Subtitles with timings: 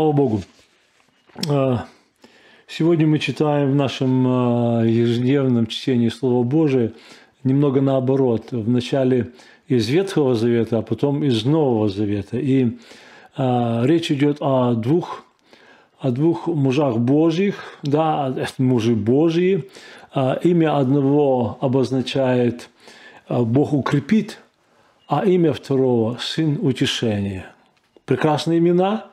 [0.00, 0.40] Слава Богу.
[1.46, 1.84] А,
[2.66, 6.94] сегодня мы читаем в нашем а, ежедневном чтении Слова Божия
[7.44, 8.46] немного наоборот.
[8.50, 9.32] Вначале
[9.68, 12.38] из Ветхого Завета, а потом из Нового Завета.
[12.38, 12.78] И
[13.36, 15.22] а, речь идет о двух,
[15.98, 19.68] о двух мужах Божьих, да, мужи Божьи.
[20.14, 22.70] Имя одного обозначает
[23.28, 24.38] «Бог укрепит»,
[25.06, 27.52] а имя второго– «Сын утешения».
[28.06, 29.04] Прекрасные имена–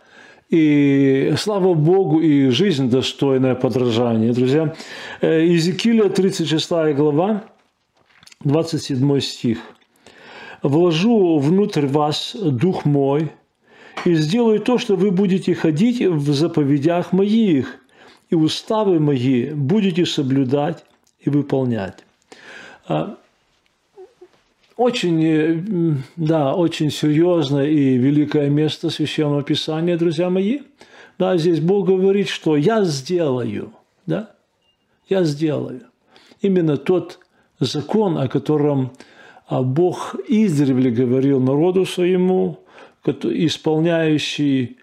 [0.50, 4.34] и слава Богу, и жизнь достойная подражания.
[4.34, 4.76] Друзья,
[5.22, 7.44] э, Иезекииля 36 глава,
[8.44, 9.60] 27 стих.
[10.64, 13.32] «Вложу внутрь вас дух мой,
[14.06, 17.76] и сделаю то, что вы будете ходить в заповедях моих,
[18.30, 20.84] и уставы мои будете соблюдать
[21.20, 22.04] и выполнять».
[24.78, 30.60] Очень, э, да, очень серьезное и великое место Священного Писания, друзья мои.
[31.18, 33.74] Да, здесь Бог говорит, что я сделаю,
[34.06, 34.36] да,
[35.10, 35.82] я сделаю.
[36.42, 37.20] Именно тот
[37.60, 38.92] закон, о котором
[39.48, 42.60] а, Бог издревле говорил народу своему,
[43.04, 44.78] исполняющий,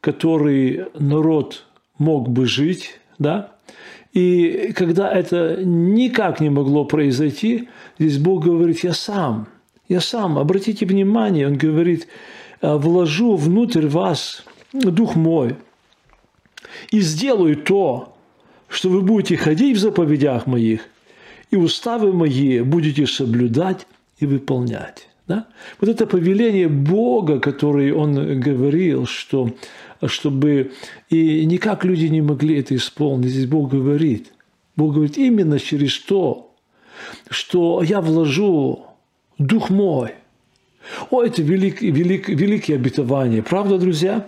[0.00, 1.66] который народ
[1.98, 3.52] мог бы жить, да,
[4.12, 9.48] и когда это никак не могло произойти, здесь Бог говорит, я сам,
[9.88, 12.08] я сам, обратите внимание, Он говорит,
[12.60, 15.56] «Э, вложу внутрь вас Дух мой
[16.90, 18.16] и сделаю то,
[18.68, 20.82] что вы будете ходить в заповедях моих,
[21.50, 23.86] и уставы мои будете соблюдать
[24.18, 25.08] и выполнять.
[25.26, 25.46] Да?
[25.80, 29.50] Вот это повеление Бога, которое Он говорил, что
[30.06, 30.72] чтобы...
[31.10, 33.30] И никак люди не могли это исполнить.
[33.30, 34.32] Здесь Бог говорит.
[34.76, 36.54] Бог говорит именно через то,
[37.30, 38.86] что я вложу
[39.38, 40.14] Дух мой.
[41.10, 43.42] О, это велик, велик, великие обетования.
[43.42, 44.26] Правда, друзья?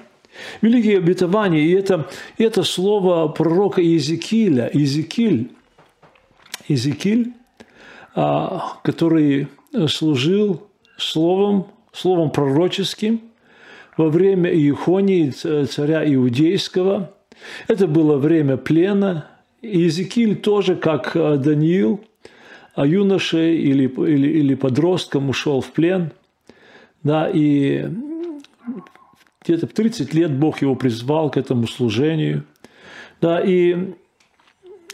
[0.63, 1.61] Великие обетования.
[1.61, 2.09] И это,
[2.39, 4.71] это слово пророка Иезекииля.
[4.73, 5.51] Иезекииль,
[6.69, 7.33] Иезекииль,
[8.15, 9.49] а, который
[9.89, 13.23] служил словом, словом пророческим–
[13.97, 17.13] во время Иехонии, царя Иудейского.
[17.69, 19.27] Это было время плена.
[19.63, 22.01] Иезекииль тоже, как э, Даниил,
[22.75, 26.13] а юношей или, или, или подростком ушел в плен.
[27.03, 27.89] Да, и
[29.43, 32.45] где-то в 30 лет Бог его призвал к этому служению.
[33.21, 33.95] Да, и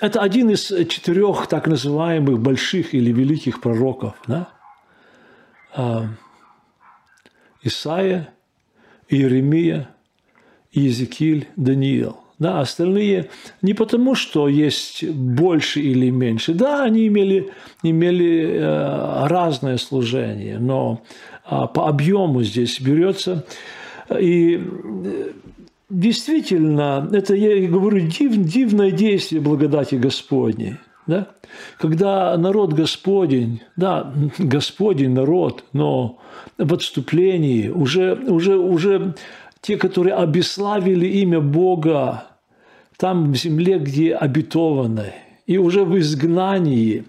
[0.00, 4.14] это один из четырех так называемых больших или великих пророков.
[4.26, 4.48] Да?
[5.74, 6.06] А,
[7.62, 8.34] Исаия,
[9.08, 9.88] Иеремия,
[10.72, 12.16] Иезекииль, Даниил.
[12.38, 13.30] Да, остальные
[13.62, 16.52] не потому, что есть больше или меньше.
[16.52, 17.50] Да, они имели,
[17.82, 21.00] имели э, разное служение, но
[21.50, 23.46] э, по объему здесь берется.
[24.20, 25.30] И э,
[25.88, 30.76] действительно, это, я говорю, див, дивное действие благодати Господней.
[31.06, 31.28] Да?
[31.78, 36.18] Когда народ Господень, да, Господень народ, но
[36.58, 39.14] в отступлении уже, уже, уже
[39.60, 42.24] те, которые обеславили имя Бога
[42.96, 45.12] там в земле, где обетованы,
[45.46, 47.04] и уже в изгнании,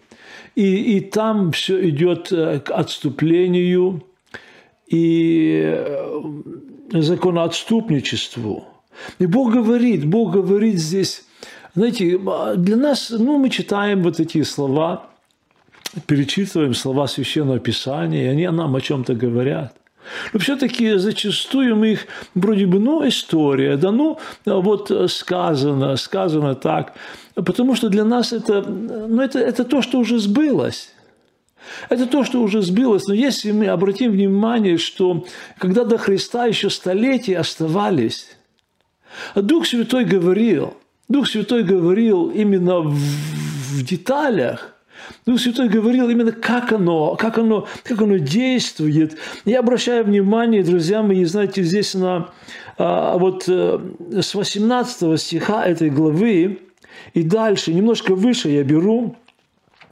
[0.55, 4.03] и, и там все идет э, к отступлению
[4.87, 6.21] и э,
[6.91, 8.65] законоотступничеству.
[9.19, 11.26] И Бог говорит, Бог говорит здесь,
[11.77, 12.19] знаете,
[12.55, 15.11] для нас, ну, мы читаем вот эти слова,
[16.07, 19.75] перечитываем слова Священного Писания, и они нам о чем-то говорят.
[20.33, 26.95] Но все-таки зачастую мы их вроде бы, ну, история, да ну, вот сказано, сказано так.
[27.35, 30.89] Потому что для нас это, ну, это, это то, что уже сбылось.
[31.89, 33.05] Это то, что уже сбылось.
[33.07, 35.27] Но если мы обратим внимание, что
[35.59, 38.35] когда до Христа еще столетия оставались,
[39.35, 40.73] Дух Святой говорил–
[41.07, 44.73] Дух Святой говорил именно в, в деталях.
[45.25, 49.17] Дух Святой говорил именно, как оно, как оно, как оно действует.
[49.45, 52.29] Я обращаю внимание, друзья мои, знаете, здесь на
[52.77, 53.79] а, вот э,
[54.21, 56.59] с 18 стиха этой главы
[57.13, 59.15] и дальше, немножко выше я беру,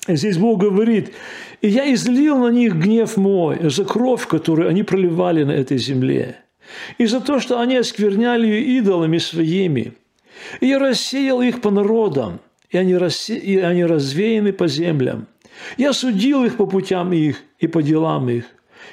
[0.08, 1.14] здесь Бог говорит,
[1.62, 6.38] «И я излил на них гнев мой за кровь, которую они проливали на этой земле,
[6.98, 9.94] и за то, что они оскверняли ее идолами своими».
[10.60, 12.40] И я рассеял их по народам,
[12.70, 13.38] и они, рассе...
[13.38, 15.28] и они развеяны по землям.
[15.78, 18.46] Я судил их по путям их и по делам их.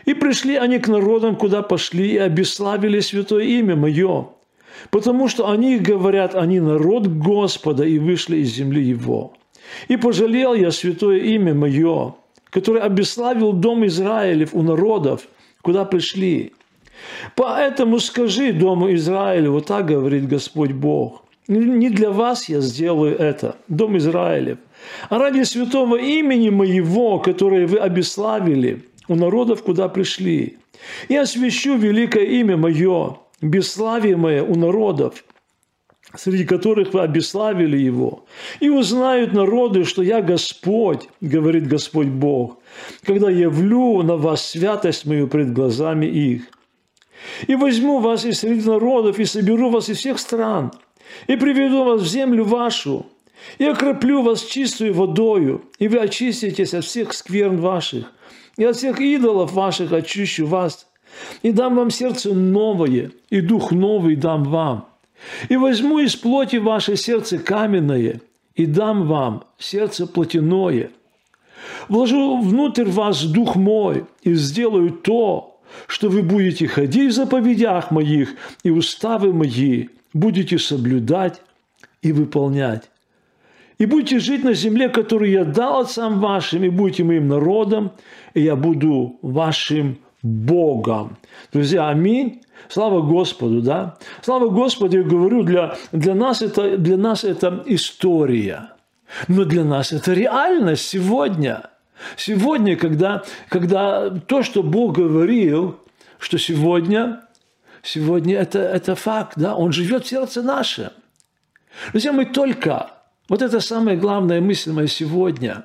[0.04, 4.28] И пришли они к народам, куда пошли, и обеславили святое имя Мое,
[4.90, 9.34] потому что они говорят, они народ Господа, и вышли из земли Его.
[9.88, 12.14] И пожалел я святое имя Мое,
[12.50, 15.28] которое обеславил дом Израилев у народов,
[15.62, 16.52] куда пришли.
[17.34, 23.56] Поэтому скажи Дому Израилю, вот так говорит Господь Бог, не для вас я сделаю это,
[23.68, 24.58] Дом Израилев,
[25.08, 30.58] а ради святого имени моего, которое вы обеславили у народов, куда пришли.
[31.08, 35.24] Я освящу великое имя мое, бесславимое у народов,
[36.14, 38.24] среди которых вы обеславили его.
[38.60, 42.58] И узнают народы, что я Господь, говорит Господь Бог,
[43.04, 46.42] когда явлю на вас святость мою пред глазами их.
[47.46, 50.72] И возьму вас из среди народов, и соберу вас из всех стран,
[51.26, 53.06] и приведу вас в землю вашу,
[53.58, 58.12] и окроплю вас чистую водою, и вы очиститесь от всех скверн ваших,
[58.56, 60.86] и от всех идолов ваших очищу вас,
[61.42, 64.88] и дам вам сердце новое, и дух новый дам вам.
[65.48, 68.20] И возьму из плоти ваше сердце каменное,
[68.54, 70.90] и дам вам сердце плотяное.
[71.88, 78.34] Вложу внутрь вас дух мой, и сделаю то, что вы будете ходить в заповедях моих,
[78.62, 81.40] и уставы мои будете соблюдать
[82.02, 82.92] и выполнять
[83.82, 87.90] и будете жить на земле, которую я дал отцам вашим, и будете моим народом,
[88.32, 91.16] и я буду вашим Богом.
[91.52, 92.42] Друзья, аминь.
[92.68, 93.98] Слава Господу, да?
[94.22, 98.70] Слава Господу, я говорю, для, для, нас это, для нас это история.
[99.26, 101.70] Но для нас это реальность сегодня.
[102.16, 105.76] Сегодня, когда, когда то, что Бог говорил,
[106.20, 107.22] что сегодня,
[107.82, 110.90] сегодня это, это факт, да, Он живет в сердце нашем.
[111.92, 112.90] Друзья, мы только
[113.28, 115.64] вот это самая главная мысль моя сегодня.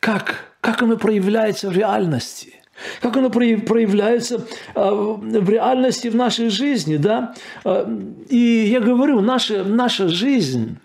[0.00, 2.54] Как, как оно проявляется в реальности?
[3.00, 7.34] Как оно проявляется а, в реальности в нашей жизни, да?
[7.64, 7.90] А,
[8.28, 10.78] и я говорю, наша, наша жизнь,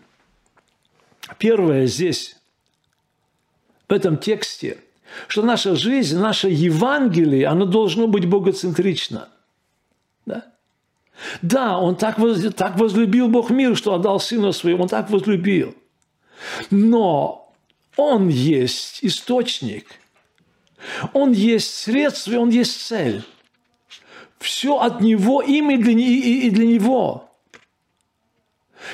[1.38, 2.36] первое здесь,
[3.88, 4.80] в этом тексте,
[5.28, 9.30] что наша жизнь, наше Евангелие, оно должно быть богоцентрично.
[11.42, 11.78] Да?
[11.78, 15.76] Он так, воз, так возлюбил Бог мир, что отдал Сына Своего, он так возлюбил.
[16.70, 17.54] Но
[17.96, 19.86] Он есть источник,
[21.14, 23.24] Он есть средство, Он есть цель.
[24.40, 27.30] Все от Него, им и для, и, и для Него.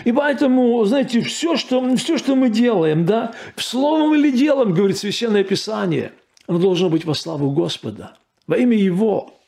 [0.06, 5.44] И поэтому, знаете, все что, все, что мы делаем, да, словом или делом, говорит Священное
[5.44, 6.14] Писание,
[6.48, 8.16] оно должно быть во славу Господа,
[8.46, 9.39] во имя Его.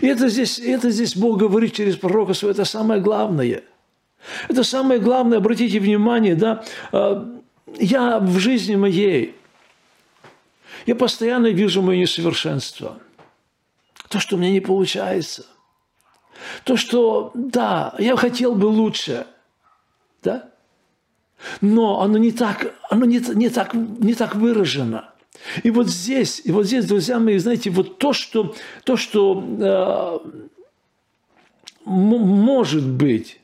[0.00, 3.62] И это здесь, это здесь Бог говорит через пророка своего, это самое главное–
[4.48, 7.26] это самое главное, обратите внимание, да, а,
[7.78, 9.36] я в жизни моей,
[10.86, 12.98] я постоянно вижу мое несовершенство.
[14.08, 15.46] То, что у меня не получается.
[16.64, 19.26] То, что, да, я хотел бы лучше,
[20.22, 20.50] да,
[21.60, 25.09] но оно не так, оно не, не, так, не так выражено.
[25.62, 28.54] И вот здесь, и вот здесь, друзья мои, знаете, вот то, что,
[28.84, 30.40] то, что э,
[31.84, 33.40] может быть,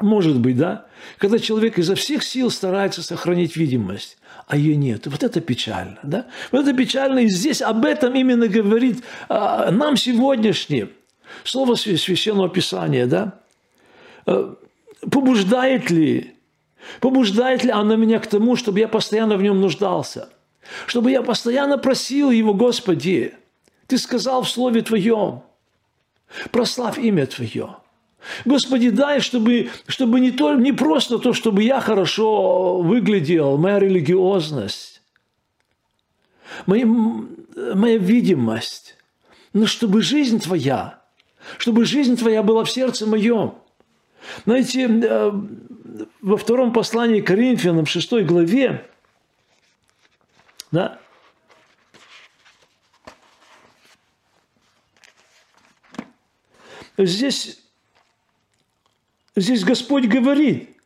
[0.00, 0.86] может быть, да?
[1.18, 5.06] Когда человек изо всех сил старается сохранить видимость, а ее нет.
[5.06, 6.26] Вот это печально, да?
[6.50, 10.88] Вот это печально, и здесь об этом именно говорит а, нам сегодняшнее
[11.44, 13.38] слово Священного Писания, да?
[14.26, 14.56] А,
[15.10, 16.34] побуждает ли,
[17.00, 20.28] побуждает ли оно меня к тому, чтобы я постоянно в нем нуждался?
[20.86, 23.34] Чтобы я постоянно просил Его, Господи,
[23.86, 25.42] Ты сказал в Слове Твоем,
[26.50, 27.76] прославь имя Твое–
[28.44, 35.02] Господи, дай, чтобы, чтобы не, то, не просто то, чтобы я хорошо выглядел, моя религиозность,
[36.66, 38.96] моя, моя видимость,
[39.52, 41.00] но чтобы жизнь Твоя,
[41.58, 43.54] чтобы жизнь Твоя была в сердце моем.
[44.46, 45.32] Знаете, э,
[46.22, 48.88] во втором послании к Коринфянам, 6 главе,
[50.74, 51.00] да,
[56.98, 57.64] здесь
[59.36, 60.76] Здесь Господь говорит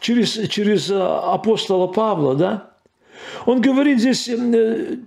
[0.00, 2.70] через, через э, апостола Павла, да?
[3.44, 5.04] Он говорит здесь 14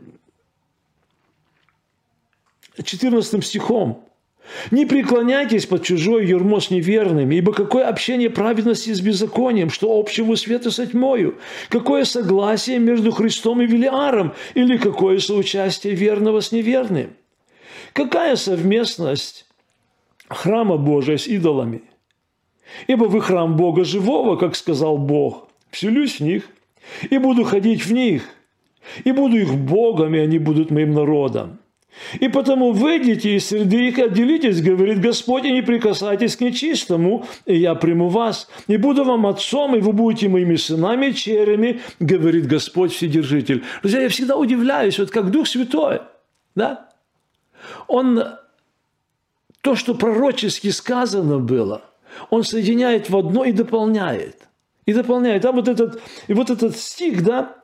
[3.34, 4.08] э, стихом.
[4.70, 10.36] «Не преклоняйтесь под чужой ермо с неверными, ибо какое общение праведности с беззаконием, что общего
[10.36, 11.38] света со тьмою?
[11.70, 14.34] Какое согласие между Христом и Велиаром?
[14.54, 17.12] Или какое соучастие верного с неверным?
[17.94, 19.46] Какая совместность
[20.28, 21.84] храма Божия с идолами?
[22.88, 26.50] Ибо вы храм Бога живого, как сказал Бог, вселюсь в них
[27.10, 28.24] и буду ходить в них,
[29.04, 31.60] и буду их Богом, и они будут моим народом.
[32.20, 37.58] И потому выйдите из среды их, отделитесь, говорит Господь, и не прикасайтесь к нечистому, и
[37.58, 42.48] я приму вас, и буду вам отцом, и вы будете моими сынами и черями, говорит
[42.48, 43.64] Господь Вседержитель.
[43.82, 46.02] Друзья, я всегда удивляюсь, вот как Дух Святой,
[46.56, 46.90] да?
[47.88, 48.24] Он
[49.62, 51.84] то, что пророчески сказано было,
[52.30, 54.48] он соединяет в одно и дополняет.
[54.86, 55.46] И дополняет.
[55.46, 57.61] А вот этот, и вот этот стих, да,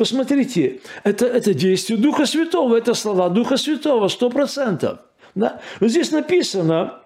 [0.00, 4.98] посмотрите, это, это действие Духа Святого, это слова Духа Святого, сто процентов.
[5.34, 5.60] Да?
[5.78, 7.02] Вот здесь написано,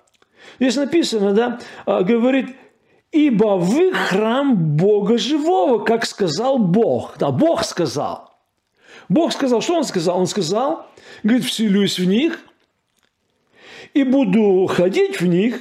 [0.61, 2.57] здесь написано, да, а, говорит,
[3.13, 7.19] ибо вы храм Бога живого, как сказал Бог.
[7.19, 8.33] Да, Бог сказал.
[9.09, 10.19] Бог сказал, что Он сказал?
[10.19, 10.87] Он сказал,
[11.23, 12.39] говорит, вселюсь в них–
[13.95, 15.61] и буду ходить в них,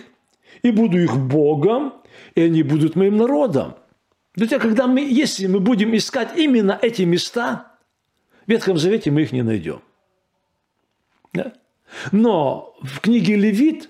[0.64, 1.94] и буду их Богом,
[2.36, 3.76] и они будут моим народом.
[4.36, 7.72] Друзья, когда мы, если мы будем искать именно эти места,
[8.46, 9.82] в Ветхом Завете мы их не найдем.
[11.34, 11.54] Да?
[12.12, 13.90] Но в книге Левит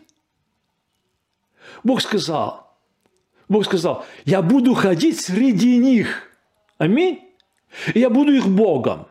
[1.83, 2.77] Бог сказал,
[3.47, 6.29] Бог сказал, я буду ходить среди них.
[6.77, 7.21] Аминь.
[7.93, 9.07] И я буду их Богом.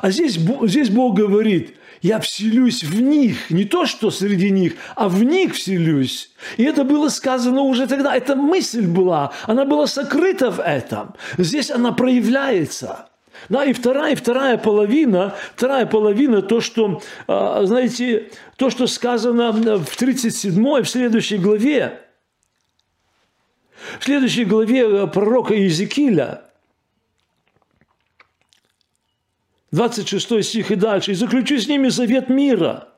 [0.00, 5.08] А здесь, здесь Бог говорит, я вселюсь в них, не то, что среди них, а
[5.08, 6.30] в них вселюсь.
[6.56, 11.14] И это было сказано уже тогда, эта мысль была, она была сокрыта в этом.
[11.36, 13.08] Здесь она проявляется.
[13.48, 19.52] Да, и вторая, и вторая половина, вторая половина, то, что, а, знаете, то, что сказано
[19.52, 22.00] в 37 в следующей главе,
[23.98, 26.45] в следующей главе пророка Иезекииля,
[29.72, 31.12] 26 стих и дальше.
[31.12, 32.88] «И заключу с ними завет мира.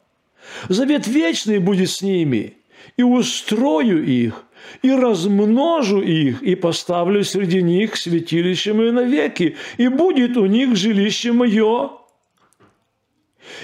[0.69, 2.55] Завет вечный будет с ними.
[2.97, 4.45] И устрою их,
[4.83, 11.33] и размножу их, и поставлю среди них святилище мое навеки, и будет у них жилище
[11.33, 11.91] мое,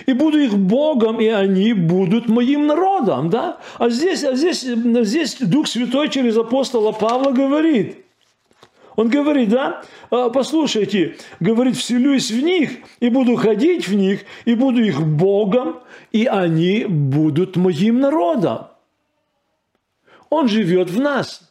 [0.06, 3.60] и буду их Богом, и они будут моим народом, да?
[3.78, 8.03] А здесь, а здесь, здесь Дух Святой через апостола Павла говорит,
[8.96, 12.70] он говорит, да, «А, послушайте, говорит, вселюсь в них,
[13.00, 15.80] и буду ходить в них, и буду их Богом,
[16.12, 18.68] и они будут моим народом.
[20.30, 21.50] Он живет в нас.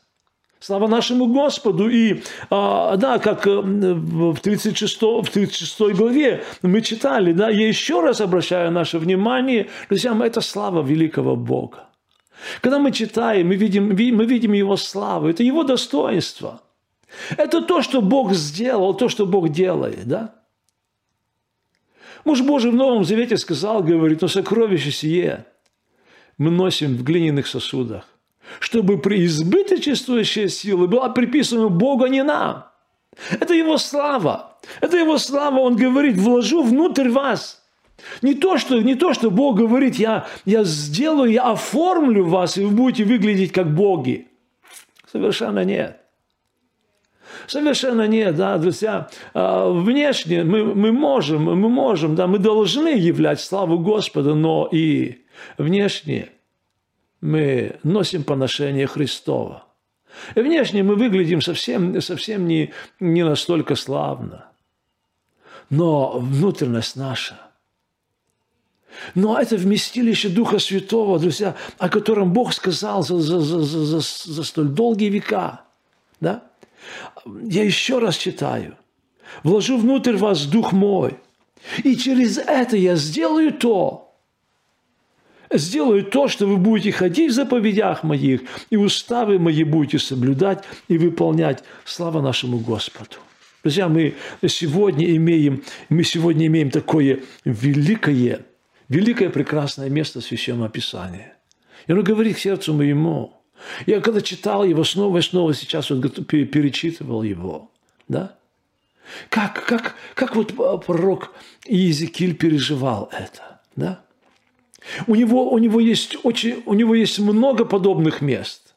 [0.60, 1.90] Слава нашему Господу.
[1.90, 8.00] И а, да, как э, в 36, в 36 главе мы читали, да, я еще
[8.00, 11.90] раз обращаю наше внимание, друзья, это слава великого Бога.
[12.62, 16.62] Когда мы читаем, мы видим, мы видим Его славу, это Его достоинство–
[17.38, 20.36] это то, что Бог сделал, то, что Бог делает, да?
[22.26, 25.46] Муж Божий в Новом Завете сказал, говорит, но сокровище сие
[26.38, 28.06] мы носим в глиняных сосудах,
[28.60, 32.66] чтобы преизбыточествующая сила была приписана Богу, а не нам.
[33.30, 34.58] Это Его слава.
[34.82, 37.62] Это Его слава, Он говорит, вложу внутрь вас.
[38.22, 42.64] Не то, что, не то, что Бог говорит, я, я сделаю, я оформлю вас, и
[42.64, 44.28] вы будете выглядеть как боги.
[45.12, 46.03] Совершенно нет.
[47.48, 49.10] Совершенно нет, да, друзья.
[49.34, 55.24] А, внешне мы, мы можем, мы можем, да, мы должны являть славу Господа, но и
[55.58, 56.30] внешне
[57.22, 59.66] мы носим поношение Христова.
[60.36, 64.46] И внешне мы выглядим совсем, совсем не, не настолько славно.
[65.70, 67.40] Но внутренность наша–
[69.16, 74.44] но это вместилище Духа Святого, друзья, о котором Бог сказал за, за, за, за, за
[74.44, 75.62] столь долгие века.
[76.20, 76.44] Да?
[77.26, 78.78] Я еще раз читаю.
[79.44, 81.18] Вложу внутрь вас Дух мой.
[81.84, 84.16] И через это я сделаю то,
[85.52, 90.98] сделаю то, что вы будете ходить в заповедях моих, и уставы мои будете соблюдать и
[90.98, 91.64] выполнять.
[91.86, 93.16] Слава нашему Господу.
[93.64, 98.46] Друзья, мы сегодня имеем, мы сегодня имеем такое великое,
[98.90, 101.38] великое прекрасное место Священного Писания.
[101.88, 103.43] И он говорит к сердцу моему,
[103.86, 107.72] я когда читал его снова и снова, сейчас вот перечитывал его,
[108.08, 108.36] да?
[109.30, 110.54] Как, как, как вот
[110.86, 111.34] пророк
[111.66, 114.02] Иезекииль переживал это, да?
[115.08, 118.74] У него, у, него есть очень, у него есть много подобных мест,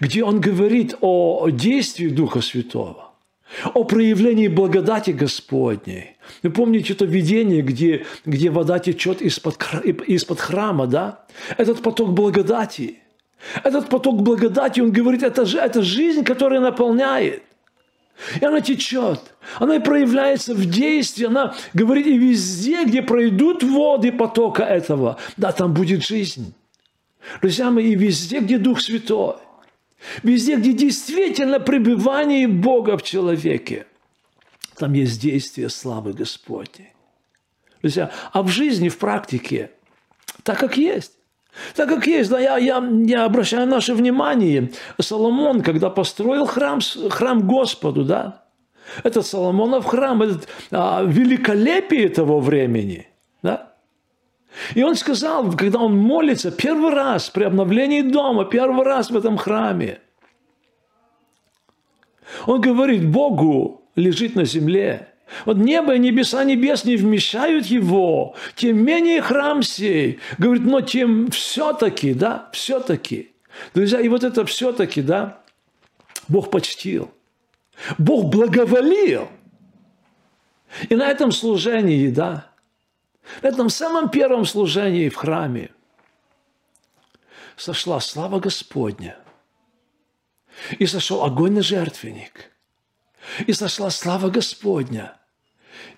[0.00, 3.12] где он говорит о действии Духа Святого,
[3.72, 6.16] о проявлении благодати Господней.
[6.42, 11.26] Вы помните это видение, где, где вода течет из-под, из-под храма, да?
[11.56, 12.98] Этот поток благодати–
[13.62, 17.42] этот поток благодати, он говорит, это, это жизнь, которая наполняет.
[18.40, 19.20] И она течет,
[19.58, 25.74] она проявляется в действии, она говорит, и везде, где пройдут воды потока этого, да, там
[25.74, 26.54] будет жизнь.
[27.42, 29.36] Друзья мои, и везде, где Дух Святой,
[30.22, 33.86] везде, где действительно пребывание Бога в человеке,
[34.78, 36.92] там есть действие славы Господней.
[37.82, 39.70] Друзья, а в жизни, в практике,
[40.42, 41.12] так как есть.
[41.74, 47.46] Так как есть, да, я, я, я обращаю наше внимание, Соломон, когда построил храм, храм
[47.46, 48.44] Господу, да,
[49.02, 53.08] этот Соломонов храм, этот а, великолепие того времени,
[53.42, 53.72] да,
[54.74, 59.36] И он сказал, когда он молится, первый раз при обновлении дома, первый раз в этом
[59.36, 60.00] храме,
[62.46, 65.08] он говорит, Богу лежит на земле.
[65.44, 70.20] Вот небо и небеса небес не вмещают его, тем менее храм сей.
[70.38, 73.32] Говорит, но тем все-таки, да, все-таки.
[73.74, 75.40] Друзья, и вот это все-таки, да,
[76.28, 77.10] Бог почтил.
[77.98, 79.28] Бог благоволил.
[80.88, 82.50] И на этом служении, да,
[83.42, 85.70] на этом самом первом служении в храме
[87.56, 89.18] сошла слава Господня.
[90.78, 92.50] И сошел огонь на жертвенник.
[93.46, 95.16] И сошла слава Господня.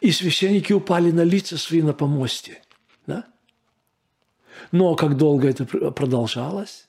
[0.00, 2.62] И священники упали на лица свои на помосте.
[3.06, 3.24] Да?
[4.72, 6.88] Но как долго это продолжалось?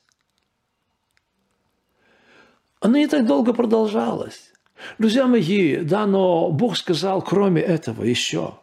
[2.80, 4.52] Оно не так долго продолжалось.
[4.98, 8.58] Друзья мои, да, но Бог сказал, кроме этого, еще.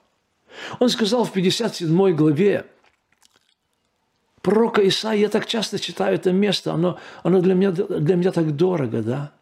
[0.79, 2.65] Он сказал в 57 главе,
[4.41, 8.55] пророка Исаия, я так часто читаю это место, оно, оно для, меня, для меня так
[8.55, 9.36] дорого, да.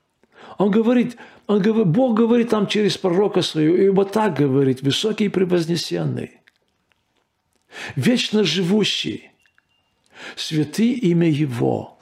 [0.58, 5.30] Он говорит, он говорит, Бог говорит там через пророка и вот так говорит, высокий и
[5.30, 6.32] превознесенный,
[7.96, 9.32] вечно живущий,
[10.36, 11.92] святы имя Его–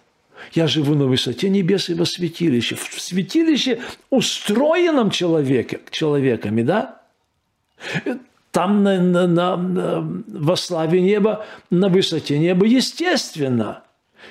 [0.51, 2.75] я живу на высоте небес и во святилище.
[2.75, 7.01] В святилище, устроенном человеке, человеками, да?
[8.51, 13.83] Там на, на, на, во славе неба, на высоте неба, естественно.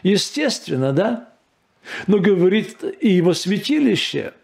[0.03, 1.32] Естественно, да?
[2.07, 4.35] Но говорит и во святилище,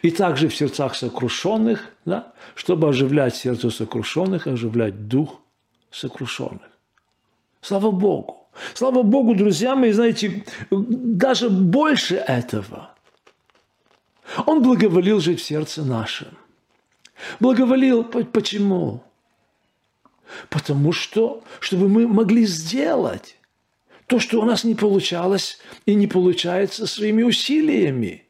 [0.00, 2.32] и также в сердцах сокрушенных, да?
[2.54, 5.40] чтобы оживлять сердце сокрушенных, оживлять дух
[5.90, 6.70] сокрушенных.
[7.60, 8.48] Слава Богу!
[8.74, 12.90] Слава Богу, друзья мои, знаете, даже больше этого.
[14.46, 16.28] Он благоволил жить в сердце нашем.
[17.40, 19.02] Благоволил почему?
[20.48, 23.36] Потому что, чтобы мы могли сделать
[24.06, 28.24] то, что у нас не получалось и не получается своими усилиями,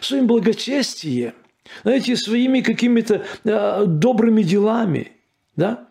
[0.00, 1.34] своим благочестием,
[1.82, 5.12] знаете, своими какими-то э, добрыми делами,
[5.56, 5.88] да?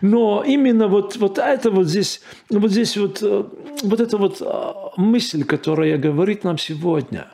[0.00, 3.44] Но именно вот, вот это вот здесь, вот здесь вот, э,
[3.82, 7.28] вот эта вот э, мысль, которая говорит нам сегодня.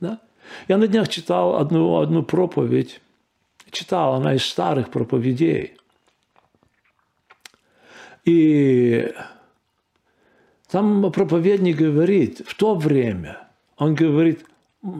[0.00, 0.20] Да?
[0.68, 3.00] Я на днях читал одну, одну проповедь,
[3.70, 5.74] читал, она из старых проповедей.
[8.24, 9.12] И
[10.70, 14.44] там проповедник говорит, в то время, он говорит,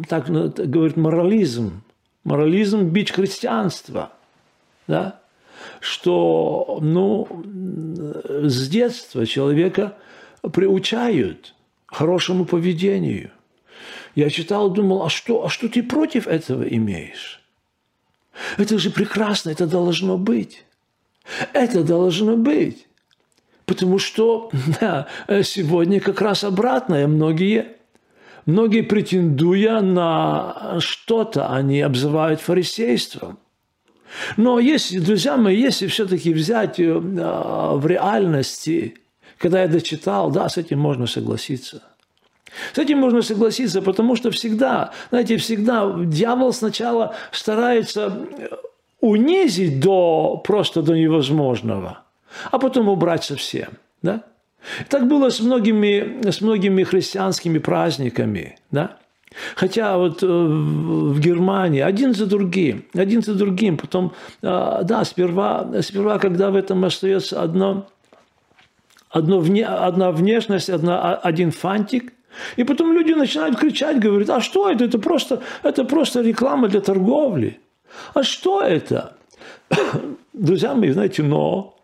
[0.08, 1.82] так говорит, морализм,
[2.24, 4.12] морализм– бич христианства.
[4.86, 5.20] Да?
[5.80, 7.28] что ну,
[8.24, 9.96] с детства человека
[10.52, 11.54] приучают
[11.86, 13.30] хорошему поведению.
[14.14, 17.42] Я читал, думал, а что, а что ты против этого имеешь?
[18.56, 20.64] Это же прекрасно, это должно быть.
[21.52, 22.86] Это должно быть.
[23.66, 24.50] Потому что
[24.80, 25.06] да,
[25.42, 27.06] сегодня как раз обратное.
[27.06, 27.76] Многие,
[28.46, 33.38] многие претендуя на что-то, они обзывают фарисейством.
[34.36, 38.94] Но если, друзья мои, если все-таки взять э, в реальности,
[39.38, 41.82] когда я дочитал, да, с этим можно согласиться.
[42.72, 48.26] С этим можно согласиться, потому что всегда, знаете, всегда дьявол сначала старается
[49.00, 52.05] унизить до просто до невозможного,
[52.50, 53.68] а потом убрать совсем.
[54.02, 54.24] Да?
[54.88, 58.58] Так было с многими, с многими христианскими праздниками.
[58.70, 58.98] Да?
[59.54, 65.82] Хотя вот э, в Германии один за другим, один за другим, потом, э, да, сперва,
[65.82, 67.86] сперва когда в этом остается одно,
[69.10, 72.12] одно вне, одна внешность, одна, один фантик,
[72.56, 74.84] и потом люди начинают кричать, говорят, а что это?
[74.84, 77.60] Это просто, это просто реклама для торговли.
[78.14, 79.16] А что это?
[80.32, 81.75] Друзья мои, знаете, но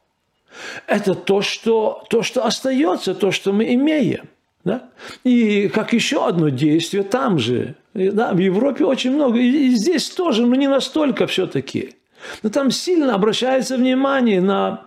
[0.86, 4.28] это то, что, то, что остается, то, что мы имеем.
[4.64, 4.90] Да?
[5.24, 7.74] И как еще одно действие там же.
[7.94, 9.38] Да, в Европе очень много.
[9.38, 11.94] И здесь тоже, но не настолько все-таки.
[12.42, 14.86] Но там сильно обращается внимание на,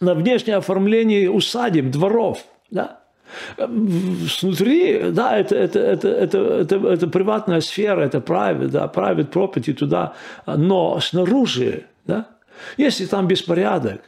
[0.00, 2.44] на внешнее оформление усадеб, дворов.
[2.70, 3.00] Да?
[3.58, 9.72] Внутри, да, это, это, это, это, это, это приватная сфера, это private, да, private property
[9.72, 10.14] туда,
[10.46, 12.28] но снаружи, да,
[12.76, 14.02] если там беспорядок,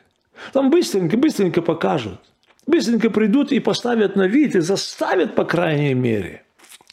[0.52, 2.20] там быстренько, быстренько покажут–
[2.68, 6.44] быстренько придут и поставят на вид, и заставят, по крайней мере,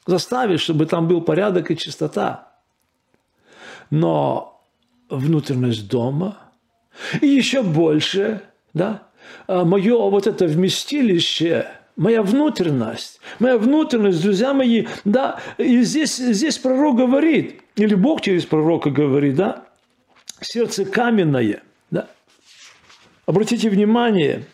[0.07, 2.53] заставят, чтобы там был порядок и чистота.
[3.91, 4.63] Но
[5.09, 6.39] внутренность дома
[7.21, 8.41] и еще больше,
[8.73, 9.03] да,
[9.47, 16.57] а, мое вот это вместилище, моя внутренность, моя внутренность, друзья мои, да, и здесь, здесь
[16.57, 19.65] пророк говорит, или Бог через пророка говорит, да,
[20.39, 22.07] сердце каменное, да,
[23.25, 24.45] Обратите внимание,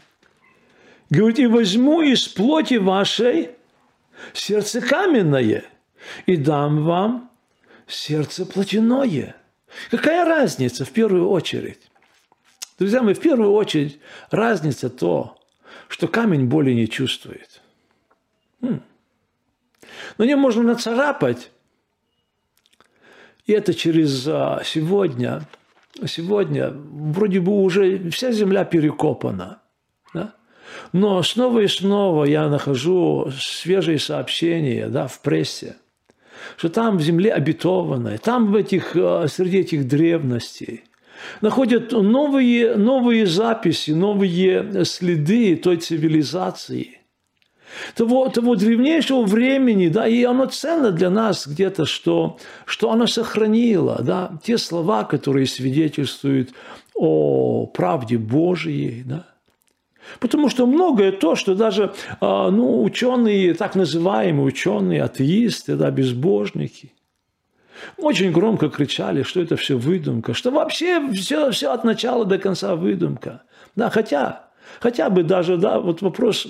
[1.10, 3.52] говорит, и возьму из плоти вашей
[4.34, 5.66] сердце каменное
[6.26, 7.32] и дам вам
[7.88, 9.36] сердце плотяное.
[9.90, 11.80] Какая разница в первую очередь?
[12.80, 15.38] Друзья мои, в первую очередь разница то,
[15.88, 17.62] что камень боли не чувствует.
[18.62, 18.82] Хм.
[20.18, 21.52] На нем можно нацарапать,
[23.46, 25.46] и это через а, сегодня,
[26.06, 29.62] сегодня вроде бы уже вся земля перекопана.
[30.14, 30.36] Да?
[30.94, 35.78] Но снова и снова я нахожу свежие сообщения да, в прессе,
[36.58, 40.84] что там в земле обетованной, там в этих, а, среди этих древностей
[41.42, 46.98] находят новые, новые записи, новые следы той цивилизации–
[47.96, 54.02] того, того древнейшего времени, да, и оно ценно для нас где-то, что, что оно сохранило,
[54.02, 56.52] да, те слова, которые свидетельствуют
[56.96, 59.26] о правде Божьей, да.
[60.20, 66.92] Потому что многое то, что даже а, ну, ученые, так называемые ученые, атеисты, да, безбожники,
[67.98, 72.76] очень громко кричали, что это все выдумка, что вообще все, все от начала до конца
[72.76, 73.44] выдумка.
[73.76, 76.48] Да, хотя, хотя бы даже, да, вот вопрос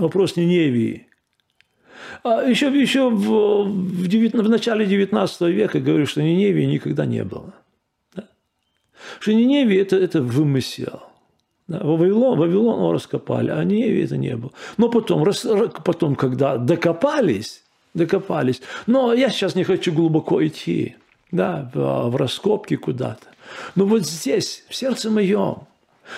[0.00, 1.06] вопрос Ниневии.
[2.22, 7.24] А еще, еще в, в, 19, в начале 19 века говорю, что Ниневии никогда не
[7.24, 7.54] было.
[8.14, 8.24] Да?
[9.20, 11.02] Что Ниневия это,– это вымысел.
[11.68, 11.80] Да?
[11.82, 14.52] Вавилон, Вавилон раскопали, а Ниневии это не было.
[14.76, 15.46] Но потом, рас,
[15.84, 17.62] потом, когда докопались,
[17.94, 20.96] докопались, но я сейчас не хочу глубоко идти
[21.30, 23.26] да, в, в раскопки куда-то.
[23.74, 25.66] Но вот здесь, в сердце моем,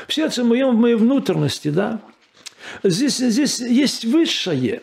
[0.07, 2.01] в сердце моем, в моей внутренности, да,
[2.83, 4.83] Здесь, здесь есть высшее.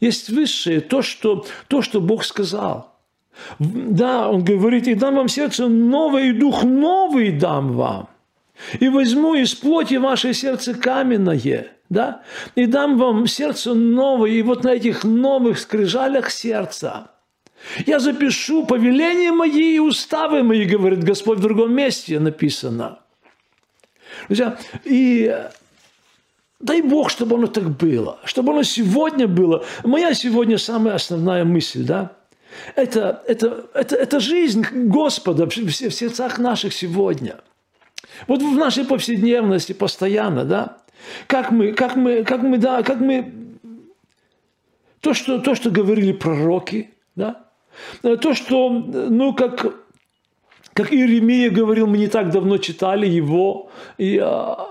[0.00, 2.94] Есть высшее, то что, то, что Бог сказал.
[3.58, 8.08] Да, Он говорит, и дам вам сердце новое, и дух новый дам вам.
[8.80, 12.22] И возьму из плоти ваше сердце каменное, да,
[12.56, 17.12] и дам вам сердце новое, и вот на этих новых скрижалях сердца
[17.86, 23.00] я запишу повеления мои и уставы мои, говорит Господь в другом месте написано.
[24.28, 25.48] Друзья, и
[26.60, 29.64] Дай Бог, чтобы оно так было, чтобы оно сегодня было.
[29.84, 32.12] Моя сегодня самая основная мысль, да,
[32.74, 37.36] это, это, это, это жизнь Господа в, сердцах наших сегодня.
[38.26, 40.78] Вот в нашей повседневности постоянно, да,
[41.28, 43.32] как мы, как мы, как мы, да, как мы,
[45.00, 47.44] то, что, то, что говорили пророки, да,
[48.02, 49.76] то, что, ну, как,
[50.72, 54.66] как Иеремия говорил, мы не так давно читали его, и а,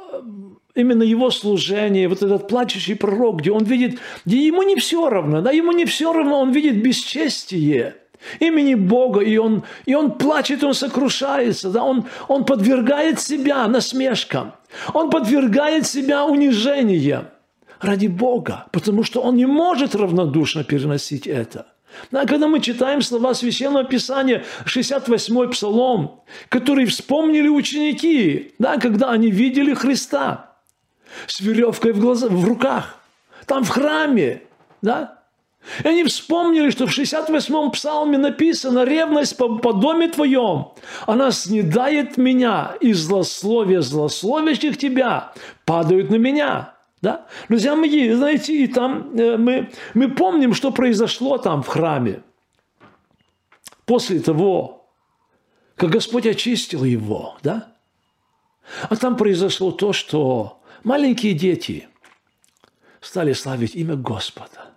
[0.77, 5.41] именно его служение, вот этот плачущий пророк, где он видит, где ему не все равно,
[5.41, 7.95] да, ему не все равно, он видит бесчестие
[8.39, 14.53] имени Бога, и он, и он плачет, он сокрушается, да, он, он подвергает себя насмешкам,
[14.93, 17.27] он подвергает себя унижениям
[17.79, 21.67] ради Бога, потому что он не может равнодушно переносить это.
[22.11, 29.31] Да, когда мы читаем слова Священного Писания, 68-й Псалом, который вспомнили ученики, да, когда они
[29.31, 30.43] видели Христа–
[31.25, 32.99] с веревкой в, глаза, в руках,
[33.45, 34.43] там в храме,
[34.81, 35.17] да?
[35.83, 40.69] И они вспомнили, что в 68-м псалме написано «Ревность по, по доме твоем,
[41.05, 45.33] она снедает меня, и злословие злословящих тебя
[45.65, 46.73] падают на меня».
[47.01, 47.27] Да?
[47.47, 52.23] Друзья мои, знаете, и там э, мы, мы помним, что произошло там в храме.
[53.85, 54.89] После того,
[55.75, 57.73] как Господь очистил его, да?
[58.89, 60.56] А там произошло то, что
[60.87, 61.89] Маленькие дети
[63.01, 64.71] стали славить имя Господа.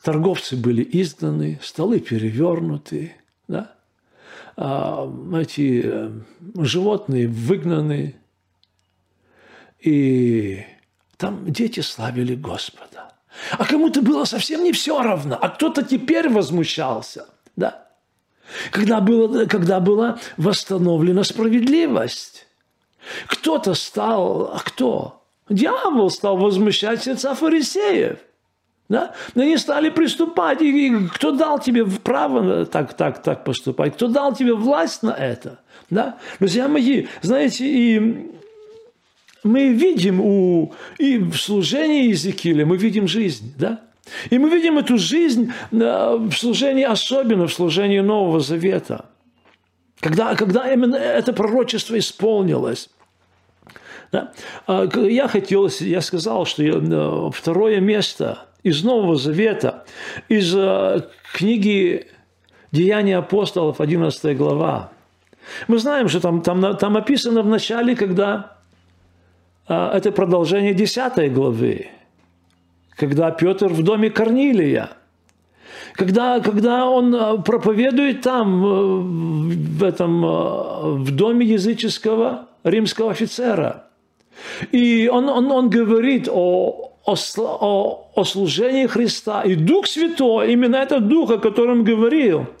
[0.00, 3.16] Торговцы были изгнаны, столы перевернуты,
[3.48, 3.74] да?
[4.56, 6.08] а, эти
[6.56, 8.14] животные выгнаны.
[9.80, 10.64] И
[11.16, 13.12] там дети славили Господа.
[13.58, 17.26] А кому-то было совсем не все равно, а кто-то теперь возмущался.
[17.56, 17.88] Да?
[18.70, 22.43] Когда, было, когда была восстановлена справедливость.
[23.26, 25.22] Кто-то стал, а кто?
[25.48, 28.18] Дьявол стал возмущать сердца фарисеев.
[28.88, 29.14] Да?
[29.34, 30.60] Они стали приступать.
[30.62, 33.94] И, и кто дал тебе право так, так, так поступать?
[33.94, 35.60] Кто дал тебе власть на это?
[35.90, 36.18] Да?
[36.38, 38.30] Друзья мои, знаете, и
[39.42, 43.80] мы видим у, и в служении Иезекииля, мы видим жизнь, да?
[44.28, 49.06] И мы видим эту жизнь в служении, особенно в служении Нового Завета.
[50.00, 52.90] Когда, когда именно это пророчество исполнилось.
[54.14, 54.30] Да?
[54.68, 59.84] А, я хотел, я сказал, что э, второе место из Нового Завета,
[60.28, 62.06] из э, книги
[62.70, 64.92] «Деяния апостолов», 11 глава.
[65.66, 68.58] Мы знаем, что там, там, там описано в начале, когда
[69.66, 71.88] а, это продолжение 10 главы,
[72.90, 74.90] когда Петр в доме Корнилия,
[75.94, 78.98] когда, когда он проповедует там, э,
[79.78, 80.22] в, этом,
[81.02, 83.84] в доме языческого римского офицера.
[84.72, 89.42] И он, он, он говорит о, о, о, о служении Христа.
[89.42, 92.46] И Дух Святой, именно этот Дух, о котором говорил–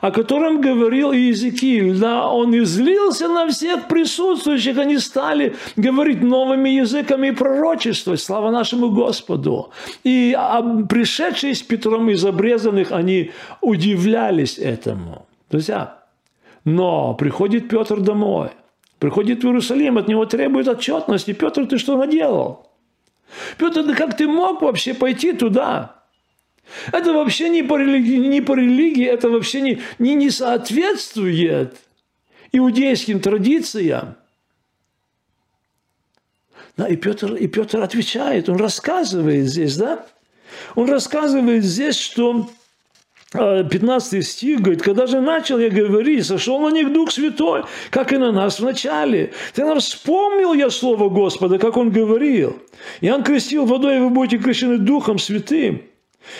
[0.00, 1.98] о котором говорил Иезекииль.
[1.98, 8.20] Да, он излился на всех присутствующих, они стали говорить новыми языками и пророчествовать.
[8.20, 9.70] Слава нашему Господу.
[10.04, 10.36] И
[10.88, 15.26] пришедшие с Петром из обрезанных, они удивлялись этому.
[15.50, 15.98] Друзья,
[16.64, 18.50] но приходит Петр домой,
[18.98, 21.32] приходит в Иерусалим, от него требует отчетности.
[21.32, 22.70] Петр, ты что наделал?
[23.58, 26.02] Петр, да как ты мог вообще пойти туда?
[26.92, 31.76] Это вообще не по религии, не по религии это вообще не, не, не соответствует
[32.52, 34.16] иудейским традициям.
[36.76, 40.06] Да, и, Петр, и Петр отвечает, он рассказывает здесь, да?
[40.74, 42.48] Он рассказывает здесь, что
[43.32, 48.12] 15 э, стих говорит, когда же начал я говорить, сошел на них Дух Святой, как
[48.12, 49.32] и на нас в начале.
[49.54, 52.58] Тогда вспомнил я слово Господа, как он говорил.
[53.02, 55.82] Иоанн крестил водой, и вы будете крещены Духом Святым.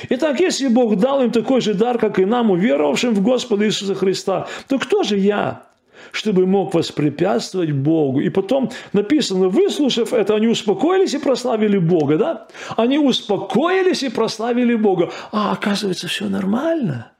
[0.09, 3.94] Итак, если Бог дал им такой же дар, как и нам, уверовавшим в Господа Иисуса
[3.94, 5.67] Христа, то кто же я,
[6.12, 8.20] чтобы мог воспрепятствовать Богу?
[8.20, 12.48] И потом написано, выслушав это, они успокоились и прославили Бога, да?
[12.76, 15.11] Они успокоились и прославили Бога.
[15.32, 17.12] А оказывается, все нормально.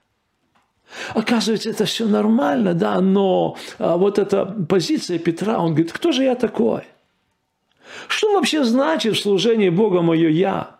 [1.15, 6.25] Оказывается, это все нормально, да, но а, вот эта позиция Петра, он говорит, кто же
[6.25, 6.83] я такой?
[8.07, 10.79] Что вообще значит в служении Бога мое «я»?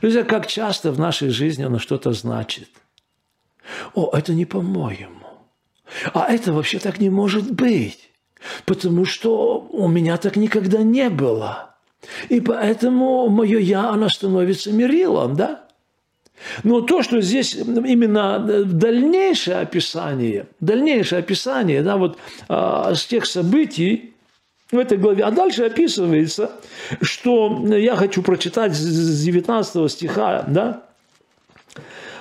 [0.00, 2.68] Друзья, как часто в нашей жизни оно что-то значит.
[3.94, 5.27] О, это не по-моему.
[6.14, 8.10] А это вообще так не может быть.
[8.66, 11.74] Потому что у меня так никогда не было.
[12.28, 15.64] И поэтому мое «я», оно становится мерилом, да?
[16.62, 22.16] Но то, что здесь именно дальнейшее описание, дальнейшее описание, да, вот
[22.48, 24.14] а, с тех событий,
[24.70, 25.24] в этой главе.
[25.24, 26.52] А дальше описывается,
[27.00, 30.82] что я хочу прочитать с 19 стиха, да,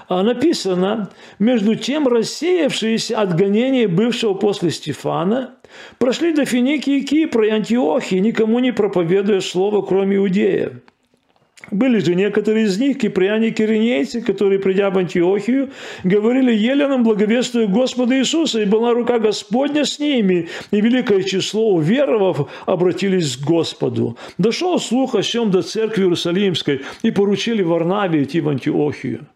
[0.09, 5.55] написано, между тем рассеявшиеся от гонения бывшего после Стефана
[5.99, 10.73] прошли до Финикии, Кипра и Антиохии, никому не проповедуя слово, кроме иудеев.
[11.71, 15.71] Были же некоторые из них, кипряне, киринейцы, которые, придя в Антиохию,
[16.03, 22.49] говорили еленам, благовествуя Господа Иисуса, и была рука Господня с ними, и великое число уверовав
[22.65, 24.17] обратились к Господу.
[24.37, 29.27] Дошел слух о сем до церкви Иерусалимской, и поручили Варнаве идти в Антиохию.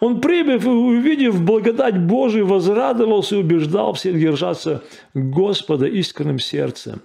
[0.00, 4.82] Он, прибыв и увидев благодать Божию, возрадовался и убеждал всех держаться
[5.14, 7.00] Господа искренним сердцем.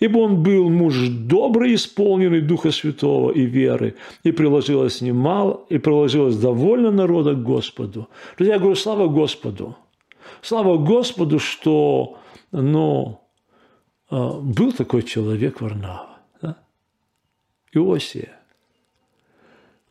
[0.00, 3.94] Ибо он был муж добрый, исполненный Духа Святого и веры,
[4.24, 8.08] и приложилось немало, и приложилось довольно народа к Господу.
[8.36, 9.76] Друзья, я говорю, слава Господу.
[10.42, 12.18] Слава Господу, что
[12.52, 13.20] ну,
[14.10, 16.18] а, был такой человек Варнава.
[16.40, 16.56] Да?
[17.72, 18.35] Иосия.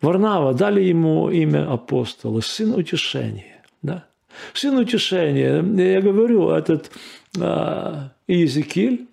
[0.05, 3.63] Варнава дали ему имя апостола, сын утешения.
[3.81, 4.05] Да?
[4.53, 5.63] Сын утешения.
[5.93, 6.91] Я говорю, этот
[7.39, 9.07] а, Иезекииль,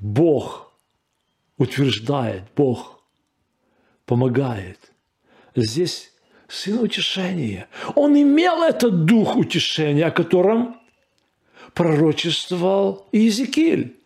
[0.00, 0.72] Бог
[1.58, 3.02] утверждает, Бог
[4.06, 4.78] помогает.
[5.54, 6.10] Здесь
[6.48, 7.68] сын утешения.
[7.94, 10.80] Он имел этот дух утешения, о котором
[11.74, 13.96] пророчествовал Иезекииль.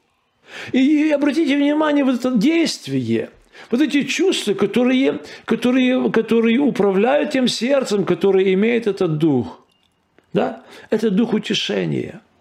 [0.73, 3.31] И, обратите внимание, вот это действие,
[3.71, 9.61] вот эти чувства, которые, которые, которые управляют тем сердцем, который имеет этот дух.
[10.33, 10.63] Да?
[10.91, 12.21] Это дух утешения–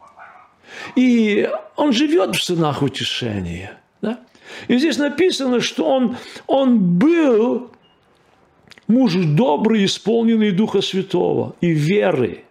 [0.95, 3.77] и он живет в сынах утешения.
[4.01, 4.19] Да?
[4.67, 7.71] И здесь написано, что он, он был
[8.87, 12.43] муж добрый, исполненный Духа Святого и веры.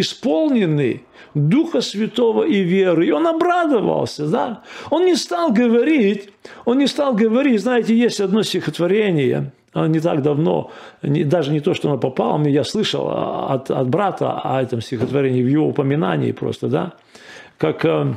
[0.00, 3.06] Исполненный Духа Святого и веры.
[3.06, 4.62] И он обрадовался, да.
[4.90, 6.30] Он не стал говорить,
[6.64, 10.70] он не стал говорить, знаете, есть одно стихотворение, не так давно,
[11.02, 15.42] даже не то, что оно попало мне, я слышал от, от брата о этом стихотворении,
[15.42, 16.94] в его упоминании просто, да
[17.58, 18.14] как э,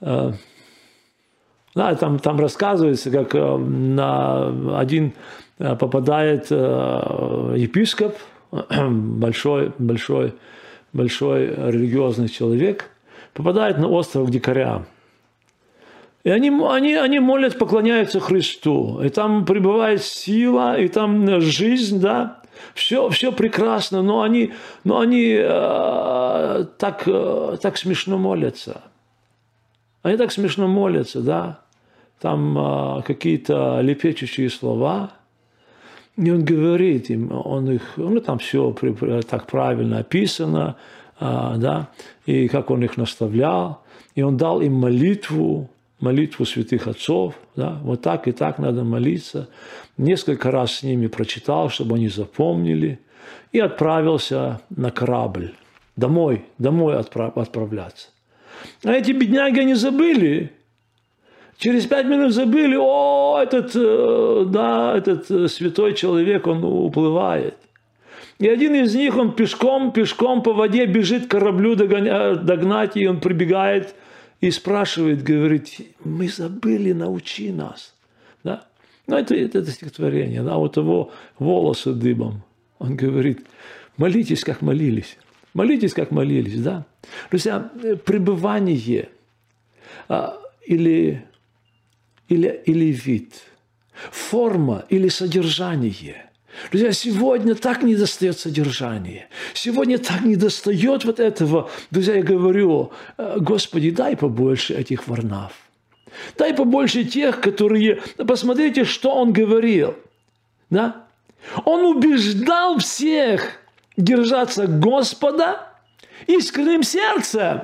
[0.00, 0.32] э,
[1.74, 5.12] да, там, там рассказывается, как э, на один
[5.56, 8.16] попадает епископ,
[8.90, 10.34] большой, большой,
[10.94, 12.90] большой религиозный человек,
[13.34, 14.86] попадает на остров дикаря.
[16.22, 19.02] И они, они, они молят, поклоняются Христу.
[19.02, 22.40] И там пребывает сила, и там жизнь, да.
[22.74, 24.52] Все, все прекрасно, но они,
[24.84, 28.80] но они э, так, э, так смешно молятся.
[30.02, 31.60] Они так смешно молятся, да.
[32.20, 35.10] Там э, какие-то лепечущие слова.
[36.16, 38.74] И он говорит им, он их, ну там все
[39.28, 40.76] так правильно описано,
[41.18, 41.88] э, да,
[42.24, 43.82] и как он их наставлял.
[44.14, 49.48] И он дал им молитву, молитву святых отцов, да, вот так и так надо молиться.
[49.96, 53.00] Несколько раз с ними прочитал, чтобы они запомнили,
[53.50, 55.54] и отправился на корабль,
[55.96, 58.08] домой, домой отправ, отправляться.
[58.84, 60.52] А эти бедняги, они забыли,
[61.58, 67.56] через пять минут забыли, о, этот, э, да, этот э, святой человек, он уплывает.
[68.38, 73.20] И один из них, он пешком, пешком по воде бежит к кораблю догнать, и он
[73.20, 73.94] прибегает
[74.40, 77.94] и спрашивает, говорит, мы забыли, научи нас.
[78.42, 78.66] Да?
[79.06, 82.42] Ну, это, это, это стихотворение, да, у того волосы дыбом.
[82.78, 83.46] Он говорит,
[83.96, 85.16] молитесь, как молились.
[85.54, 86.84] Молитесь, как молились, да.
[87.30, 87.70] Друзья,
[88.04, 89.08] пребывание
[90.08, 91.24] а, или,
[92.28, 93.34] или, или вид,
[94.10, 96.30] форма или содержание–
[96.70, 99.28] Друзья, сегодня так не достает содержания.
[99.54, 101.70] Сегодня так не достает вот этого.
[101.90, 105.52] Друзья, я говорю, «Э, Господи, дай побольше этих варнав.
[106.38, 108.00] Дай побольше тех, которые...
[108.16, 109.96] Посмотрите, что он говорил.
[110.70, 111.06] Да?
[111.64, 113.58] Он убеждал всех
[113.96, 115.68] держаться Господа
[116.26, 117.62] искренним сердцем.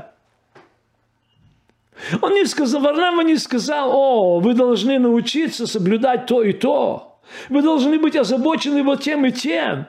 [2.20, 7.20] Он не сказал, Варнава не сказал, о, вы должны научиться соблюдать то и то.
[7.48, 9.86] Вы должны быть озабочены вот тем и тем.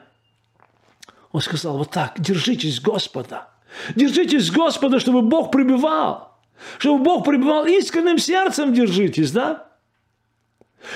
[1.32, 3.48] Он сказал вот так, держитесь Господа.
[3.96, 6.38] Держитесь Господа, чтобы Бог пребывал.
[6.78, 9.68] Чтобы Бог пребывал искренним сердцем держитесь, да?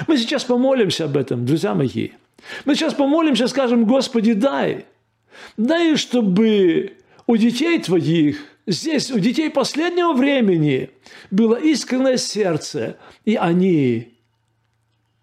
[0.07, 2.09] Мы сейчас помолимся об этом, друзья мои.
[2.65, 4.85] Мы сейчас помолимся, скажем, Господи, дай.
[5.57, 6.97] Дай, чтобы
[7.27, 10.91] у детей твоих, здесь, у детей последнего времени
[11.31, 14.17] было искреннее сердце, и они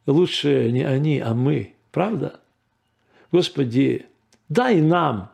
[0.07, 1.75] лучше не они, а мы.
[1.91, 2.41] Правда?
[3.31, 4.07] Господи,
[4.49, 5.33] дай нам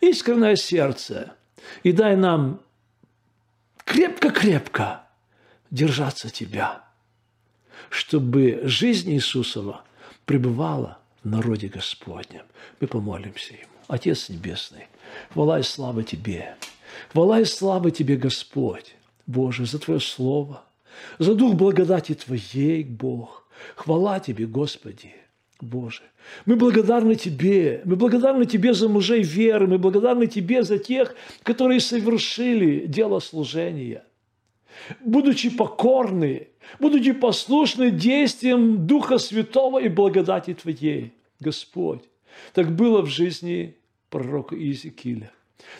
[0.00, 1.34] искреннее сердце
[1.82, 2.60] и дай нам
[3.84, 5.06] крепко-крепко
[5.70, 6.84] держаться Тебя,
[7.90, 9.84] чтобы жизнь Иисусова
[10.24, 12.42] пребывала в народе Господнем.
[12.80, 13.66] Мы помолимся Ему.
[13.88, 14.88] Отец Небесный,
[15.32, 16.56] хвала и слава Тебе.
[17.12, 18.94] Хвала и слава Тебе, Господь,
[19.26, 20.62] Боже, за Твое Слово,
[21.18, 23.42] за дух благодати Твоей, Бог–
[23.74, 25.14] Хвала Тебе, Господи,
[25.60, 26.02] Боже.
[26.44, 27.82] Мы благодарны Тебе.
[27.84, 29.66] Мы благодарны Тебе за мужей веры.
[29.66, 34.04] Мы благодарны Тебе за тех, которые совершили дело служения.
[35.00, 42.02] Будучи покорны, будучи послушны действиям Духа Святого и благодати Твоей, Господь.
[42.52, 43.76] Так было в жизни
[44.10, 45.32] пророка Иезекииля.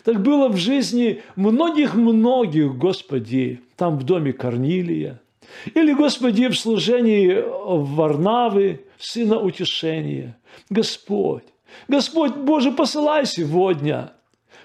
[0.03, 5.21] Так было в жизни многих-многих, Господи, там в доме Корнилия,
[5.73, 10.37] или, Господи, в служении Варнавы, Сына Утешения.
[10.69, 11.43] Господь,
[11.87, 14.13] Господь Боже, посылай сегодня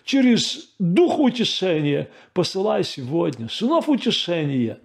[0.04, 4.80] через Дух Утешения, посылай сегодня сынов Утешения,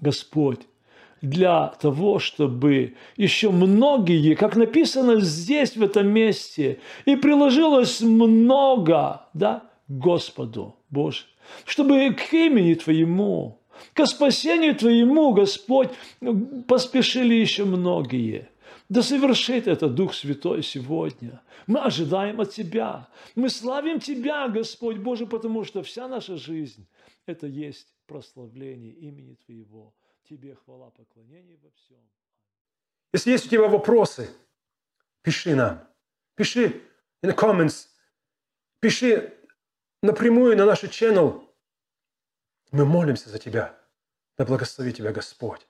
[0.00, 0.60] Господь,
[1.30, 9.62] для того, чтобы еще многие, как написано здесь, в этом месте, и приложилось много, да,
[9.88, 11.24] Господу Боже,
[11.64, 13.58] чтобы к имени Твоему
[13.92, 15.90] Ко спасению Твоему, Господь,
[16.66, 18.48] поспешили еще многие.
[18.88, 21.42] Да совершит это Дух Святой сегодня.
[21.66, 23.08] Мы ожидаем от Тебя.
[23.34, 26.86] Мы славим Тебя, Господь Боже, потому что вся наша жизнь–
[27.26, 29.92] это есть прославление имени Твоего.
[30.28, 32.10] Тебе хвала, поклонение во всем.
[33.12, 34.28] Если есть у тебя вопросы,
[35.22, 35.88] пиши нам.
[36.34, 36.82] Пиши
[37.22, 37.88] in the comments.
[38.80, 39.38] Пиши
[40.02, 41.48] напрямую на наш channel.
[42.72, 43.78] Мы молимся за тебя.
[44.36, 45.66] Да благослови тебя Господь.